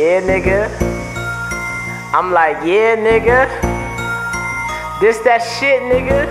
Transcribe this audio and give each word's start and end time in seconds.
yeah, 0.00 0.20
nigga. 0.22 0.64
I'm 2.14 2.32
like, 2.32 2.56
yeah, 2.64 2.96
nigga. 2.96 3.44
This 4.98 5.18
that 5.28 5.44
shit, 5.44 5.82
nigga. 5.82 6.24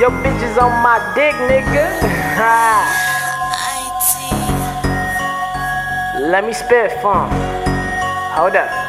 Your 0.00 0.10
bitch 0.10 0.42
is 0.42 0.58
on 0.58 0.72
my 0.82 0.98
dick, 1.14 1.34
nigga. 1.46 1.86
Let 6.32 6.44
me 6.44 6.52
spit 6.52 6.90
funk. 7.00 7.30
Hold 8.34 8.56
up. 8.56 8.83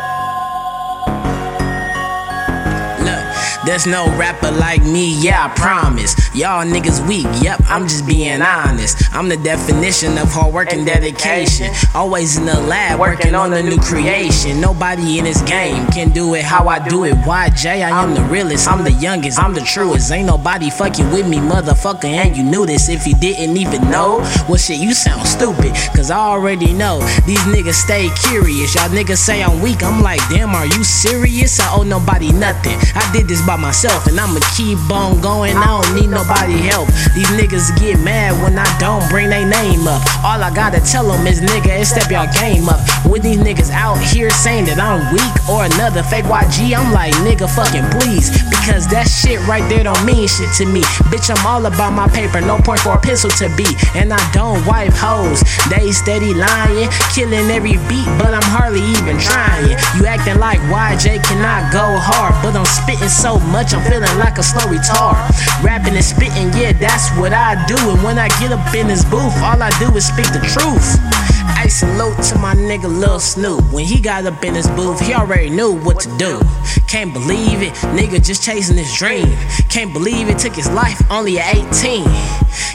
There's 3.65 3.87
no 3.87 4.05
rapper 4.15 4.51
like 4.51 4.83
me, 4.83 5.19
yeah, 5.19 5.47
I 5.47 5.59
promise. 5.59 6.13
Y'all 6.35 6.63
niggas 6.63 7.05
weak, 7.07 7.25
yep, 7.41 7.59
I'm 7.65 7.87
just 7.87 8.05
being 8.05 8.43
honest. 8.43 9.11
I'm 9.11 9.27
the 9.27 9.37
definition 9.37 10.19
of 10.19 10.31
hard 10.31 10.53
work 10.53 10.71
and 10.71 10.85
dedication. 10.85 11.73
Always 11.95 12.37
in 12.37 12.45
the 12.45 12.59
lab, 12.61 12.99
working 12.99 13.33
on 13.33 13.53
a 13.53 13.63
new 13.63 13.79
creation. 13.79 14.61
Nobody 14.61 15.17
in 15.17 15.23
this 15.25 15.41
game 15.41 15.87
can 15.87 16.11
do 16.11 16.35
it 16.35 16.43
how 16.43 16.67
I 16.67 16.87
do 16.87 17.05
it. 17.05 17.15
YJ, 17.25 17.65
I 17.65 18.03
am 18.03 18.13
the 18.13 18.21
realest, 18.25 18.67
I'm 18.67 18.83
the 18.83 18.91
youngest, 18.91 19.39
I'm 19.39 19.55
the 19.55 19.61
truest. 19.61 20.11
Ain't 20.11 20.27
nobody 20.27 20.69
fucking 20.69 21.09
with 21.11 21.27
me, 21.27 21.37
motherfucker, 21.37 22.05
and 22.05 22.37
you 22.37 22.43
knew 22.43 22.67
this. 22.67 22.87
If 22.87 23.07
you 23.07 23.15
didn't 23.15 23.57
even 23.57 23.89
know, 23.89 24.19
well, 24.47 24.57
shit, 24.57 24.77
you 24.77 24.93
sound 24.93 25.25
stupid, 25.25 25.73
cause 25.95 26.11
I 26.11 26.19
already 26.19 26.71
know. 26.71 26.99
These 27.25 27.41
niggas 27.49 27.81
stay 27.81 28.09
curious. 28.29 28.75
Y'all 28.75 28.89
niggas 28.89 29.17
say 29.17 29.41
I'm 29.41 29.59
weak, 29.59 29.81
I'm 29.81 30.03
like, 30.03 30.21
damn, 30.29 30.53
are 30.53 30.67
you 30.67 30.83
serious? 30.83 31.59
I 31.59 31.75
owe 31.75 31.83
nobody 31.83 32.31
nothing. 32.31 32.77
I 32.93 33.09
did 33.11 33.27
this 33.27 33.43
by 33.43 33.54
by 33.55 33.61
myself, 33.61 34.07
and 34.07 34.19
I'ma 34.19 34.39
keep 34.55 34.79
on 34.91 35.21
going. 35.21 35.55
I 35.55 35.65
don't 35.79 35.95
need 35.95 36.09
nobody 36.09 36.57
help. 36.67 36.87
These 37.15 37.29
niggas 37.39 37.77
get 37.79 37.99
mad 37.99 38.35
when 38.43 38.57
I 38.57 38.67
don't 38.79 39.07
bring 39.09 39.29
their 39.29 39.47
name 39.47 39.87
up. 39.87 40.01
All 40.23 40.41
I 40.41 40.51
gotta 40.53 40.79
tell 40.79 41.07
them 41.07 41.25
is, 41.27 41.41
nigga, 41.41 41.79
is 41.79 41.89
step 41.89 42.11
y'all 42.11 42.31
game 42.33 42.67
up. 42.67 42.81
With 43.05 43.23
these 43.23 43.37
niggas 43.37 43.71
out 43.71 43.97
here 43.99 44.29
saying 44.29 44.65
that 44.65 44.79
I'm 44.79 45.13
weak 45.13 45.35
or 45.47 45.65
another 45.65 46.03
fake 46.03 46.25
YG, 46.25 46.75
I'm 46.75 46.91
like, 46.91 47.13
nigga, 47.23 47.47
fucking 47.47 47.85
please. 47.99 48.31
Because 48.49 48.87
that 48.89 49.07
shit 49.07 49.39
right 49.47 49.63
there 49.69 49.83
don't 49.83 50.03
mean 50.03 50.27
shit 50.27 50.51
to 50.59 50.65
me. 50.65 50.81
Bitch, 51.07 51.31
I'm 51.31 51.39
all 51.45 51.65
about 51.65 51.93
my 51.93 52.07
paper, 52.09 52.41
no 52.41 52.57
point 52.59 52.81
for 52.81 52.93
a 52.93 52.99
pencil 52.99 53.29
to 53.39 53.47
be. 53.55 53.67
And 53.95 54.11
I 54.11 54.19
don't 54.31 54.65
wipe 54.65 54.91
hoes. 54.91 55.43
They 55.69 55.91
steady 55.91 56.33
lying, 56.33 56.89
killing 57.13 57.47
every 57.51 57.77
beat, 57.87 58.09
but 58.19 58.33
I'm 58.33 58.49
hardly 58.51 58.83
even 58.97 59.15
trying. 59.21 59.77
You 59.95 60.07
acting 60.07 60.39
like 60.39 60.59
YJ 60.67 61.23
cannot 61.23 61.71
go 61.71 61.95
hard, 62.01 62.35
but 62.43 62.57
I'm 62.57 62.65
spitting 62.65 63.07
so 63.07 63.37
much, 63.51 63.73
I'm 63.73 63.83
feeling 63.89 64.17
like 64.17 64.37
a 64.37 64.43
slow 64.43 64.65
retard. 64.67 65.17
Rapping 65.63 65.95
and 65.95 66.05
spitting, 66.05 66.49
yeah, 66.53 66.73
that's 66.73 67.09
what 67.17 67.33
I 67.33 67.55
do. 67.65 67.77
And 67.91 68.01
when 68.03 68.17
I 68.17 68.29
get 68.39 68.51
up 68.51 68.73
in 68.73 68.87
this 68.87 69.03
booth, 69.05 69.35
all 69.43 69.61
I 69.61 69.71
do 69.79 69.93
is 69.95 70.07
speak 70.07 70.27
the 70.33 70.41
truth. 70.41 71.34
I 71.47 71.67
salute 71.67 72.21
to 72.29 72.37
my 72.39 72.55
nigga 72.55 72.83
Lil 72.83 73.19
Snupe. 73.19 73.71
When 73.71 73.85
he 73.85 73.99
got 73.99 74.25
up 74.25 74.43
in 74.43 74.55
his 74.55 74.67
booth, 74.69 74.99
he 74.99 75.13
already 75.13 75.49
knew 75.49 75.73
what 75.73 75.99
to 76.01 76.17
do. 76.17 76.39
Can't 76.87 77.13
believe 77.13 77.61
it, 77.61 77.73
nigga 77.93 78.23
just 78.23 78.43
chasing 78.43 78.77
his 78.77 78.93
dream. 78.95 79.27
Can't 79.69 79.93
believe 79.93 80.29
it 80.29 80.39
took 80.39 80.53
his 80.53 80.69
life 80.71 80.99
only 81.11 81.39
at 81.39 81.55
18. 81.55 82.05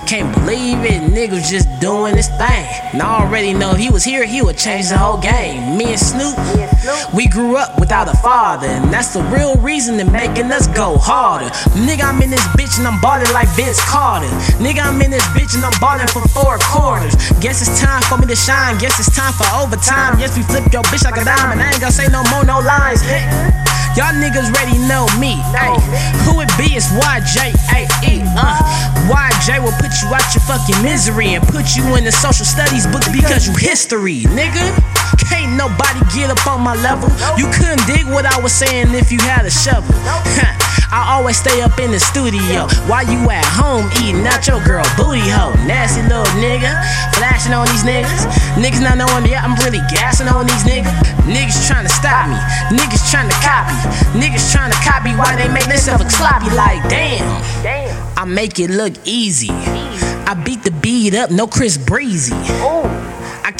Can't 0.06 0.32
believe 0.34 0.78
it, 0.84 1.00
nigga 1.10 1.40
just 1.48 1.68
doing 1.80 2.16
his 2.16 2.28
thing. 2.28 2.66
And 2.92 3.02
I 3.02 3.22
already 3.22 3.52
know 3.52 3.72
if 3.72 3.78
he 3.78 3.90
was 3.90 4.04
here, 4.04 4.24
he 4.24 4.42
would 4.42 4.58
change 4.58 4.88
the 4.88 4.98
whole 4.98 5.18
game. 5.18 5.78
Me 5.78 5.94
and 5.94 6.00
Snupe, 6.00 7.14
we 7.14 7.28
grew 7.28 7.56
up 7.56 7.78
without 7.78 8.08
a 8.08 8.16
father, 8.18 8.66
and 8.66 8.92
that's 8.92 9.14
the 9.14 9.22
real 9.24 9.56
reason 9.56 9.98
to 9.98 10.04
making 10.04 10.50
us 10.52 10.66
go 10.68 10.98
harder. 10.98 11.46
Nigga, 11.86 12.02
I'm 12.04 12.20
in 12.22 12.30
this 12.30 12.46
bitch 12.58 12.78
and 12.78 12.86
I'm 12.86 13.00
ballin' 13.00 13.32
like 13.32 13.48
Vince 13.56 13.80
Carter. 13.88 14.28
Nigga, 14.58 14.84
I'm 14.84 15.00
in 15.00 15.10
this 15.10 15.24
bitch 15.28 15.54
and 15.54 15.64
I'm 15.64 15.78
ballin' 15.80 16.08
for 16.08 16.26
four 16.28 16.58
quarters. 16.60 17.14
Guess 17.40 17.62
it's 17.62 17.80
time 17.80 18.02
for 18.02 18.18
me 18.18 18.26
to 18.26 18.36
shine. 18.36 18.59
Guess 18.78 19.00
it's 19.00 19.16
time 19.16 19.32
for 19.32 19.48
overtime. 19.56 20.20
Yes, 20.20 20.36
we 20.36 20.42
flip 20.42 20.72
your 20.72 20.82
bitch 20.92 21.04
like 21.04 21.20
a 21.20 21.24
diamond. 21.24 21.60
I 21.60 21.72
ain't 21.72 21.80
gonna 21.80 21.92
say 21.92 22.08
no 22.08 22.22
more, 22.30 22.44
no 22.44 22.60
lines. 22.60 23.00
Hey. 23.00 23.24
Y'all 23.96 24.14
niggas 24.14 24.52
ready 24.54 24.78
know 24.86 25.08
me. 25.18 25.34
Ay, 25.56 25.74
who 26.22 26.40
it 26.40 26.48
be 26.56 26.76
It's 26.76 26.86
YJ. 26.92 27.56
Ay, 27.72 27.88
uh, 28.36 28.60
YJ 29.10 29.64
will 29.64 29.74
put 29.82 29.90
you 29.98 30.08
out 30.14 30.22
your 30.30 30.44
fucking 30.46 30.80
misery 30.84 31.34
and 31.34 31.42
put 31.48 31.74
you 31.74 31.96
in 31.96 32.04
the 32.04 32.12
social 32.12 32.44
studies 32.44 32.86
book 32.86 33.02
because 33.10 33.48
you 33.48 33.54
history, 33.56 34.22
nigga. 34.30 34.99
Can't 35.28 35.56
nobody 35.56 36.00
get 36.14 36.30
up 36.30 36.46
on 36.46 36.60
my 36.62 36.74
level. 36.80 37.08
You 37.36 37.50
couldn't 37.52 37.84
dig 37.86 38.06
what 38.06 38.26
I 38.26 38.40
was 38.40 38.52
saying 38.52 38.94
if 38.94 39.12
you 39.12 39.18
had 39.20 39.44
a 39.44 39.50
shovel. 39.50 39.94
I 40.90 41.14
always 41.14 41.38
stay 41.38 41.62
up 41.62 41.78
in 41.78 41.92
the 41.92 42.00
studio 42.02 42.66
while 42.90 43.06
you 43.06 43.22
at 43.30 43.46
home 43.46 43.86
eating 44.02 44.26
out 44.26 44.42
your 44.50 44.58
girl 44.66 44.82
booty 44.98 45.22
hole. 45.22 45.54
Nasty 45.62 46.02
little 46.02 46.26
nigga, 46.42 46.66
flashing 47.14 47.54
on 47.54 47.70
these 47.70 47.86
niggas. 47.86 48.26
Niggas 48.58 48.82
not 48.82 48.98
knowing 48.98 49.22
me, 49.22 49.38
I'm 49.38 49.54
really 49.62 49.78
gassing 49.86 50.26
on 50.26 50.50
these 50.50 50.66
niggas. 50.66 50.90
Niggas 51.30 51.70
trying 51.70 51.86
to 51.86 51.94
stop 51.94 52.26
me, 52.26 52.34
niggas 52.74 53.06
trying 53.06 53.30
to 53.30 53.38
copy, 53.38 53.78
niggas 54.18 54.50
trying 54.50 54.72
to 54.74 54.78
copy 54.82 55.14
why 55.14 55.38
they 55.38 55.46
make 55.46 55.70
themselves 55.70 56.02
look 56.02 56.10
sloppy. 56.10 56.50
Like 56.58 56.82
damn, 56.90 57.22
I 58.18 58.24
make 58.26 58.58
it 58.58 58.70
look 58.70 58.94
easy. 59.04 59.50
I 60.26 60.34
beat 60.34 60.64
the 60.64 60.72
beat 60.72 61.14
up, 61.14 61.30
no 61.30 61.46
Chris 61.46 61.78
Breezy. 61.78 62.34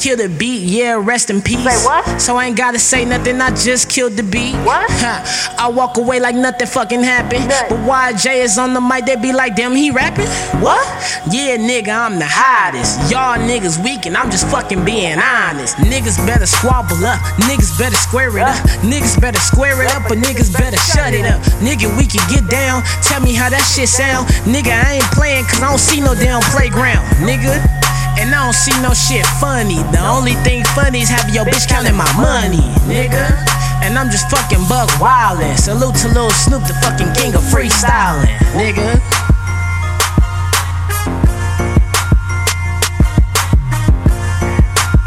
I 0.00 0.02
killed 0.02 0.20
the 0.20 0.28
beat, 0.30 0.62
yeah, 0.62 0.96
rest 0.96 1.28
in 1.28 1.42
peace. 1.42 1.62
Say 1.62 1.84
what? 1.84 2.20
So 2.20 2.36
I 2.36 2.46
ain't 2.46 2.56
gotta 2.56 2.78
say 2.78 3.04
nothing, 3.04 3.38
I 3.38 3.50
just 3.50 3.90
killed 3.90 4.12
the 4.14 4.22
beat. 4.22 4.54
What? 4.64 4.88
I 5.58 5.68
walk 5.68 5.98
away 5.98 6.20
like 6.20 6.34
nothing 6.34 6.68
fucking 6.68 7.02
happened. 7.02 7.48
But 7.48 7.68
YJ 7.84 8.44
is 8.44 8.56
on 8.56 8.72
the 8.72 8.80
mic, 8.80 9.04
they 9.04 9.16
be 9.16 9.34
like, 9.34 9.56
damn, 9.56 9.74
he 9.74 9.90
rapping? 9.90 10.24
What? 10.64 10.80
Yeah, 11.30 11.58
nigga, 11.58 11.92
I'm 11.92 12.18
the 12.18 12.24
hottest. 12.24 13.10
Y'all 13.10 13.36
niggas 13.36 13.82
weak 13.84 14.06
and 14.06 14.16
I'm 14.16 14.30
just 14.30 14.48
fucking 14.48 14.86
being 14.86 15.18
honest. 15.18 15.76
Niggas 15.76 16.16
better 16.24 16.46
squabble 16.46 17.04
up, 17.04 17.20
niggas 17.44 17.76
better 17.76 17.96
square 17.96 18.38
it 18.38 18.42
up. 18.42 18.56
Niggas 18.80 19.20
better 19.20 19.40
square 19.40 19.82
it 19.82 19.90
up, 19.92 20.04
but 20.08 20.16
niggas 20.16 20.50
better 20.56 20.78
shut 20.78 21.12
it 21.12 21.26
up. 21.26 21.42
Nigga, 21.60 21.92
we 21.98 22.06
can 22.06 22.24
get 22.32 22.48
down, 22.48 22.82
tell 23.02 23.20
me 23.20 23.34
how 23.34 23.50
that 23.50 23.68
shit 23.68 23.90
sound. 23.90 24.28
Nigga, 24.48 24.72
I 24.72 24.94
ain't 24.94 25.10
playing 25.12 25.44
cause 25.44 25.60
I 25.60 25.68
don't 25.68 25.78
see 25.78 26.00
no 26.00 26.14
damn 26.14 26.40
playground. 26.52 27.04
Nigga. 27.20 27.79
And 28.20 28.34
I 28.34 28.44
don't 28.44 28.52
see 28.52 28.76
no 28.82 28.92
shit 28.92 29.24
funny. 29.40 29.80
The 29.96 30.04
only 30.04 30.34
thing 30.44 30.62
funny 30.76 31.00
is 31.00 31.08
having 31.08 31.34
your 31.34 31.46
bitch 31.46 31.66
counting 31.66 31.96
my 31.96 32.04
money, 32.20 32.60
nigga. 32.84 33.24
And 33.80 33.96
I'm 33.96 34.10
just 34.10 34.28
fucking 34.28 34.60
buck 34.68 34.90
wildin'. 35.00 35.56
Salute 35.56 35.96
to 36.04 36.08
Lil 36.12 36.28
Snupe, 36.28 36.68
the 36.68 36.76
fucking 36.84 37.08
king 37.16 37.32
of 37.34 37.40
freestyling, 37.48 38.36
nigga. 38.52 39.00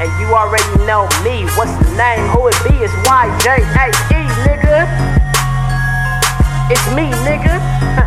And 0.01 0.09
you 0.19 0.34
already 0.34 0.74
know 0.90 1.06
me. 1.22 1.45
What's 1.53 1.78
the 1.85 1.94
name? 1.94 2.25
Who 2.34 2.47
it 2.50 2.57
be? 2.66 2.74
It's 2.81 2.94
YJ8E, 3.06 4.25
nigga. 4.41 4.90
It's 6.74 6.88
me, 6.97 7.13
nigga. 7.22 7.62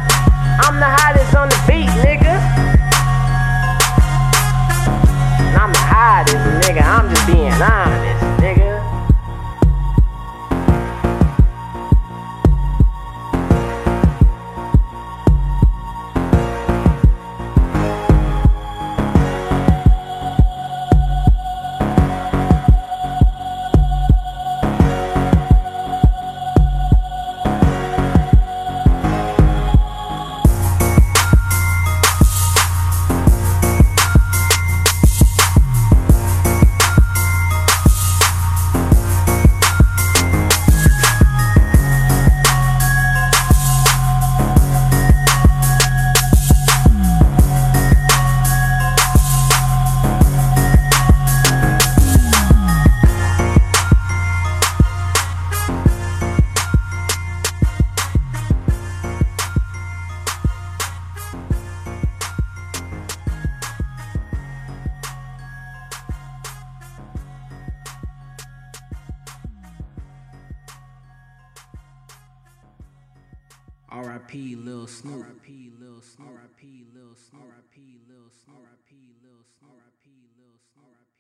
R.I.P. 73.97 74.57
Lil 74.57 74.87
Snupe. 74.87 75.25
R.I.P. 75.25 75.73
Lil 75.81 76.03
Snupe. 76.03 76.29
R.I.P. 76.29 76.85
Lil 76.93 77.17
Snupe. 77.17 77.41
R.I.P. 77.41 77.81
Lil 78.07 78.29
Snupe. 78.29 78.61
R.I.P. 78.61 78.93
Lil 79.25 79.41
Snupe. 79.57 79.73
R.I.P. 79.73 80.11
Lil 80.37 80.57
Snupe. 80.69 81.16